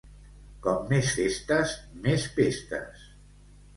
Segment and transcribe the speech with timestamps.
[0.67, 1.75] Com més festes,
[2.07, 3.05] més pestes.